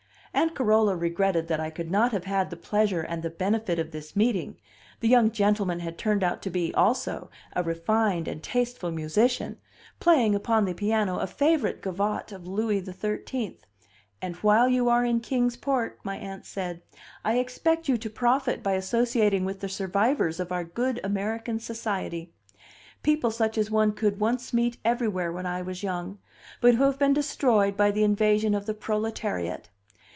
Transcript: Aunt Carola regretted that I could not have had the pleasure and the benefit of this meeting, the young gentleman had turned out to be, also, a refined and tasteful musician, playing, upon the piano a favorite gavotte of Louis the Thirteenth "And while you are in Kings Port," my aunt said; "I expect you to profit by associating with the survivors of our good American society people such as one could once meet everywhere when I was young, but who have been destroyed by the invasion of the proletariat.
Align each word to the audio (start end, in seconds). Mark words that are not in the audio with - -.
Aunt 0.33 0.55
Carola 0.55 0.95
regretted 0.95 1.49
that 1.49 1.59
I 1.59 1.69
could 1.69 1.91
not 1.91 2.13
have 2.13 2.23
had 2.23 2.49
the 2.49 2.55
pleasure 2.55 3.01
and 3.01 3.21
the 3.21 3.29
benefit 3.29 3.77
of 3.77 3.91
this 3.91 4.15
meeting, 4.15 4.55
the 5.01 5.09
young 5.09 5.29
gentleman 5.29 5.81
had 5.81 5.97
turned 5.97 6.23
out 6.23 6.41
to 6.43 6.49
be, 6.49 6.73
also, 6.73 7.29
a 7.53 7.61
refined 7.61 8.29
and 8.29 8.41
tasteful 8.41 8.91
musician, 8.91 9.57
playing, 9.99 10.33
upon 10.33 10.63
the 10.63 10.73
piano 10.73 11.17
a 11.19 11.27
favorite 11.27 11.81
gavotte 11.81 12.31
of 12.31 12.47
Louis 12.47 12.79
the 12.79 12.93
Thirteenth 12.93 13.65
"And 14.21 14.37
while 14.37 14.69
you 14.69 14.87
are 14.87 15.03
in 15.03 15.19
Kings 15.19 15.57
Port," 15.57 15.99
my 16.01 16.15
aunt 16.15 16.45
said; 16.45 16.81
"I 17.25 17.37
expect 17.37 17.89
you 17.89 17.97
to 17.97 18.09
profit 18.09 18.63
by 18.63 18.73
associating 18.73 19.43
with 19.43 19.59
the 19.59 19.67
survivors 19.69 20.39
of 20.39 20.49
our 20.49 20.63
good 20.63 21.01
American 21.03 21.59
society 21.59 22.31
people 23.03 23.31
such 23.31 23.57
as 23.57 23.69
one 23.69 23.91
could 23.91 24.21
once 24.21 24.53
meet 24.53 24.77
everywhere 24.85 25.33
when 25.33 25.45
I 25.45 25.61
was 25.61 25.83
young, 25.83 26.19
but 26.61 26.75
who 26.75 26.85
have 26.85 26.97
been 26.97 27.13
destroyed 27.13 27.75
by 27.75 27.91
the 27.91 28.05
invasion 28.05 28.55
of 28.55 28.65
the 28.65 28.73
proletariat. 28.73 29.69